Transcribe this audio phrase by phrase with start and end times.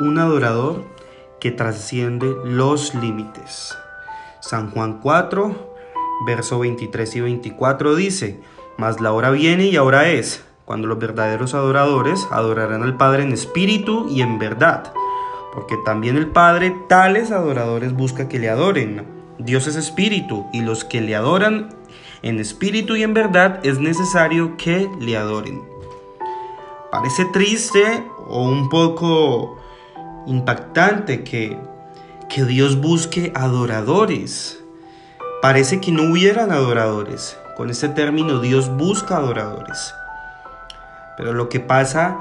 [0.00, 0.84] un adorador
[1.40, 3.76] que trasciende los límites.
[4.40, 5.74] San Juan 4,
[6.26, 8.40] verso 23 y 24 dice,
[8.76, 13.32] Mas la hora viene y ahora es, cuando los verdaderos adoradores adorarán al Padre en
[13.32, 14.92] espíritu y en verdad,
[15.52, 19.06] porque también el Padre tales adoradores busca que le adoren.
[19.38, 21.68] Dios es espíritu y los que le adoran
[22.22, 25.62] en espíritu y en verdad es necesario que le adoren.
[26.90, 29.58] Parece triste o un poco
[30.26, 31.58] impactante que,
[32.28, 34.62] que Dios busque adoradores.
[35.42, 37.38] Parece que no hubieran adoradores.
[37.56, 39.94] Con este término Dios busca adoradores.
[41.16, 42.18] Pero lo que pasa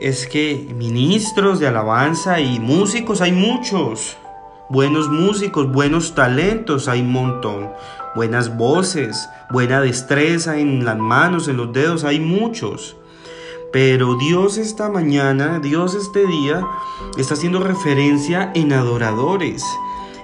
[0.00, 4.16] es que ministros de alabanza y músicos hay muchos.
[4.68, 7.70] Buenos músicos, buenos talentos hay un montón.
[8.14, 12.96] Buenas voces, buena destreza en las manos, en los dedos, hay muchos.
[13.70, 16.66] Pero Dios esta mañana, Dios este día,
[17.18, 19.62] está haciendo referencia en adoradores.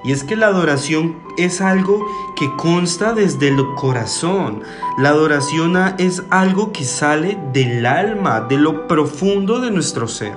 [0.03, 4.63] Y es que la adoración es algo que consta desde el corazón.
[4.99, 10.37] La adoración es algo que sale del alma, de lo profundo de nuestro ser.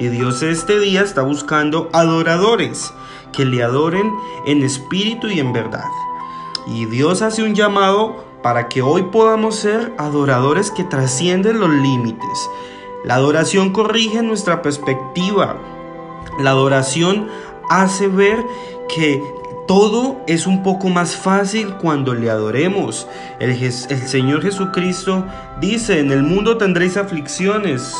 [0.00, 2.92] Y Dios este día está buscando adoradores
[3.32, 4.12] que le adoren
[4.46, 5.88] en espíritu y en verdad.
[6.66, 12.48] Y Dios hace un llamado para que hoy podamos ser adoradores que trascienden los límites.
[13.02, 15.56] La adoración corrige nuestra perspectiva.
[16.38, 17.26] La adoración
[17.68, 18.38] hace ver
[18.88, 19.20] que
[19.66, 23.08] todo es un poco más fácil cuando le adoremos.
[23.40, 25.26] El, Señor Jesucristo
[25.60, 27.96] dice, en el mundo tendréis aflicciones,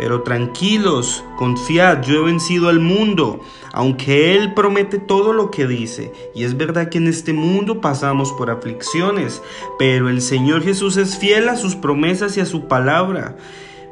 [0.00, 6.10] pero tranquilos, confiad, yo he vencido al mundo, aunque Él promete todo lo que dice.
[6.34, 9.42] Y es verdad que en este mundo pasamos por aflicciones,
[9.78, 13.36] pero el Señor Jesús es fiel a sus promesas y a su palabra.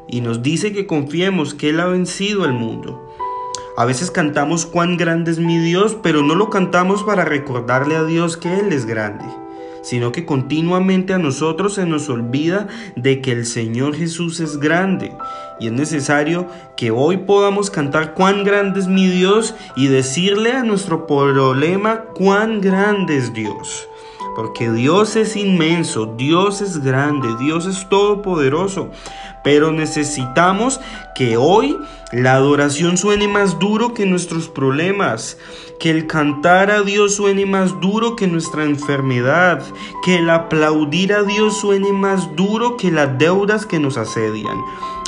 [0.08, 3.14] Y nos dice que confiemos que Él ha vencido al mundo.
[3.76, 8.04] A veces cantamos cuán grande es mi Dios, pero no lo cantamos para recordarle a
[8.04, 9.26] Dios que Él es grande
[9.82, 15.12] sino que continuamente a nosotros se nos olvida de que el Señor Jesús es grande.
[15.60, 16.46] Y es necesario
[16.76, 22.60] que hoy podamos cantar cuán grande es mi Dios y decirle a nuestro problema cuán
[22.60, 23.88] grande es Dios.
[24.38, 28.88] Porque Dios es inmenso, Dios es grande, Dios es todopoderoso.
[29.42, 30.80] Pero necesitamos
[31.16, 31.76] que hoy
[32.12, 35.38] la adoración suene más duro que nuestros problemas,
[35.80, 39.60] que el cantar a Dios suene más duro que nuestra enfermedad,
[40.04, 44.56] que el aplaudir a Dios suene más duro que las deudas que nos asedian.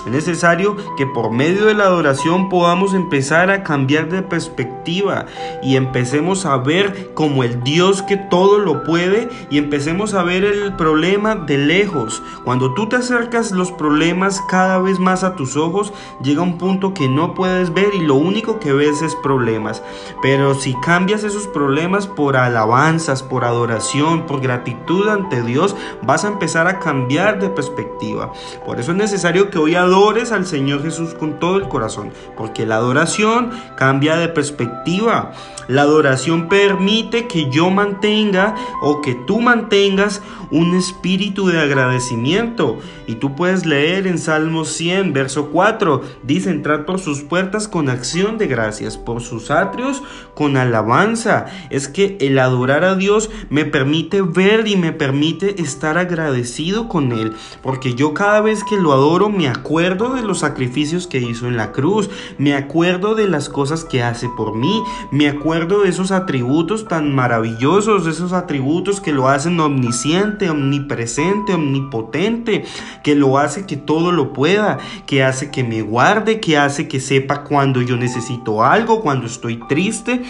[0.06, 5.26] Es necesario que por medio de la adoración podamos empezar a cambiar de perspectiva
[5.62, 10.44] y empecemos a ver como el Dios que todo lo puede y empecemos a ver
[10.44, 12.22] el problema de lejos.
[12.44, 16.94] Cuando tú te acercas los problemas cada vez más a tus ojos, llega un punto
[16.94, 19.82] que no puedes ver y lo único que ves es problemas.
[20.22, 26.28] Pero si cambias esos problemas por alabanzas, por adoración, por gratitud ante Dios, vas a
[26.28, 28.32] empezar a cambiar de perspectiva.
[28.64, 32.64] Por eso es necesario que hoy adores al Señor Jesús con todo el corazón, porque
[32.64, 35.32] la adoración cambia de perspectiva.
[35.66, 42.78] La adoración permite que yo mantenga o que tú mantengas un espíritu de agradecimiento.
[43.06, 47.88] Y tú puedes leer en Salmo 100, verso 4, dice entrar por sus puertas con
[47.88, 50.02] acción de gracias, por sus atrios
[50.34, 51.46] con alabanza.
[51.70, 57.12] Es que el adorar a Dios me permite ver y me permite estar agradecido con
[57.12, 61.48] Él, porque yo cada vez que lo adoro me acuerdo de los sacrificios que hizo
[61.48, 65.88] en la cruz, me acuerdo de las cosas que hace por mí, me acuerdo de
[65.88, 72.64] esos atributos tan maravillosos, de esos atributos que lo hacen omnisciente, omnipresente, omnipotente,
[73.02, 77.00] que lo hace que todo lo pueda, que hace que me guarde, que hace que
[77.00, 80.22] sepa cuando yo necesito algo, cuando estoy triste.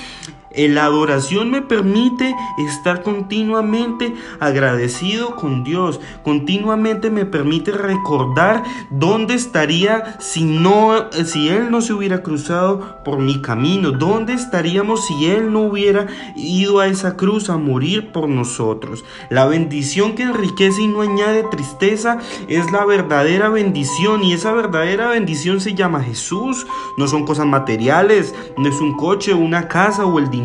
[0.57, 6.01] La adoración me permite estar continuamente agradecido con Dios.
[6.25, 13.21] Continuamente me permite recordar dónde estaría si no si él no se hubiera cruzado por
[13.21, 18.29] mi camino, dónde estaríamos si él no hubiera ido a esa cruz a morir por
[18.29, 19.05] nosotros.
[19.29, 25.11] La bendición que enriquece y no añade tristeza es la verdadera bendición y esa verdadera
[25.11, 26.67] bendición se llama Jesús.
[26.99, 30.40] No son cosas materiales, no es un coche, una casa o el dinero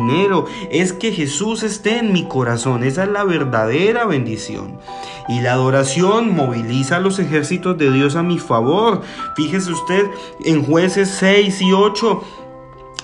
[0.70, 2.84] es que Jesús esté en mi corazón.
[2.84, 4.78] Esa es la verdadera bendición.
[5.28, 9.02] Y la adoración moviliza a los ejércitos de Dios a mi favor.
[9.36, 10.06] Fíjese usted
[10.44, 12.22] en jueces 6 y 8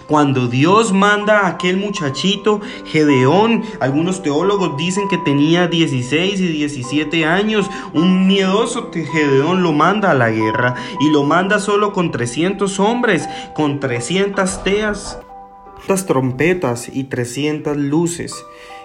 [0.09, 7.25] Cuando Dios manda a aquel muchachito, Gedeón, algunos teólogos dicen que tenía 16 y 17
[7.25, 12.79] años, un miedoso Gedeón lo manda a la guerra y lo manda solo con 300
[12.81, 15.19] hombres, con 300 teas,
[16.07, 18.35] trompetas y 300 luces.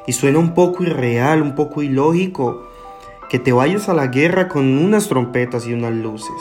[0.05, 2.67] Y suena un poco irreal, un poco ilógico
[3.29, 6.31] que te vayas a la guerra con unas trompetas y unas luces.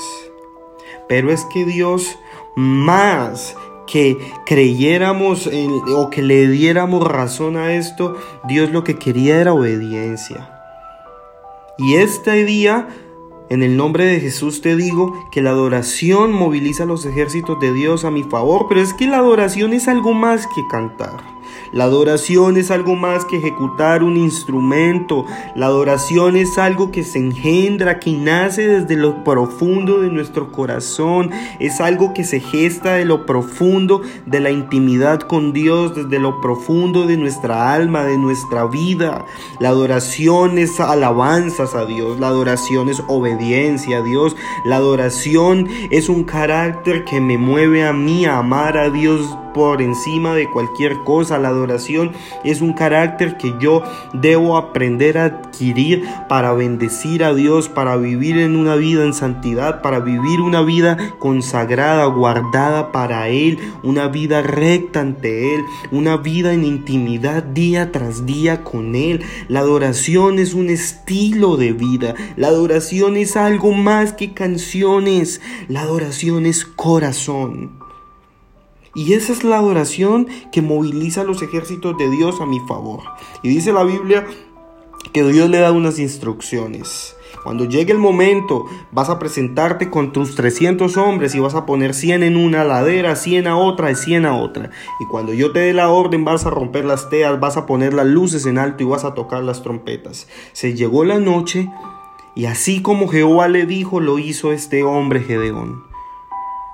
[1.09, 2.19] Pero es que Dios
[2.57, 3.57] más
[3.87, 5.49] que creyéramos
[5.95, 10.51] o que le diéramos razón a esto, Dios lo que quería era obediencia.
[11.79, 12.89] Y este día,
[13.49, 18.05] en el nombre de Jesús te digo que la adoración moviliza los ejércitos de Dios
[18.05, 21.36] a mi favor, pero es que la adoración es algo más que cantar.
[21.73, 25.27] La adoración es algo más que ejecutar un instrumento.
[25.55, 31.31] La adoración es algo que se engendra, que nace desde lo profundo de nuestro corazón.
[31.59, 36.41] Es algo que se gesta de lo profundo de la intimidad con Dios, desde lo
[36.41, 39.25] profundo de nuestra alma, de nuestra vida.
[39.61, 42.21] La adoración es alabanzas a Dios.
[42.21, 44.37] La adoración es obediencia a Dios.
[44.65, 49.81] La adoración es un carácter que me mueve a mí a amar a Dios por
[49.81, 51.39] encima de cualquier cosa.
[51.39, 52.13] La adoración
[52.45, 53.83] es un carácter que yo
[54.13, 59.81] debo aprender a adquirir para bendecir a Dios, para vivir en una vida en santidad,
[59.81, 66.53] para vivir una vida consagrada, guardada para Él, una vida recta ante Él, una vida
[66.53, 69.25] en intimidad día tras día con Él.
[69.49, 72.15] La adoración es un estilo de vida.
[72.37, 75.41] La adoración es algo más que canciones.
[75.69, 77.86] La adoración es corazón.
[78.97, 83.01] Y esa es la adoración que moviliza los ejércitos de Dios a mi favor.
[83.43, 84.27] Y dice la Biblia
[85.13, 87.15] que Dios le da unas instrucciones.
[87.45, 91.95] Cuando llegue el momento, vas a presentarte con tus 300 hombres y vas a poner
[91.95, 94.71] 100 en una ladera, 100 a otra y 100 a otra.
[94.99, 97.93] Y cuando yo te dé la orden, vas a romper las teas, vas a poner
[97.93, 100.27] las luces en alto y vas a tocar las trompetas.
[100.55, 101.71] Se llegó la noche
[102.35, 105.86] y así como Jehová le dijo, lo hizo este hombre Gedeón.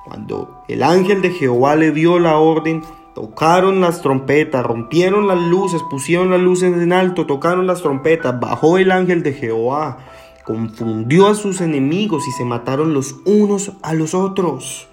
[0.05, 2.83] Cuando el ángel de Jehová le dio la orden,
[3.15, 8.79] tocaron las trompetas, rompieron las luces, pusieron las luces en alto, tocaron las trompetas, bajó
[8.79, 9.99] el ángel de Jehová,
[10.45, 14.89] confundió a sus enemigos y se mataron los unos a los otros.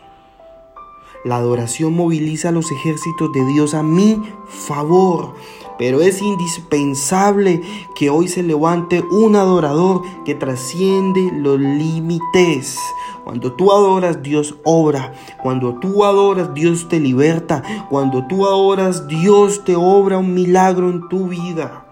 [1.25, 5.33] La adoración moviliza a los ejércitos de Dios a mi favor.
[5.79, 7.61] Pero es indispensable
[7.95, 12.77] que hoy se levante un adorador que trasciende los límites.
[13.23, 15.13] Cuando tú adoras, Dios obra.
[15.41, 17.63] Cuando tú adoras, Dios te liberta.
[17.89, 21.88] Cuando tú adoras, Dios te obra un milagro en tu vida.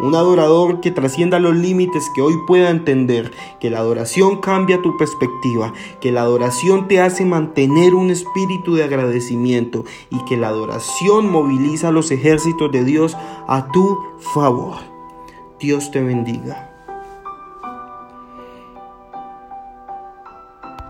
[0.00, 4.96] Un adorador que trascienda los límites, que hoy pueda entender que la adoración cambia tu
[4.96, 11.30] perspectiva, que la adoración te hace mantener un espíritu de agradecimiento y que la adoración
[11.30, 13.16] moviliza los ejércitos de Dios
[13.48, 13.98] a tu
[14.34, 14.76] favor.
[15.58, 16.77] Dios te bendiga.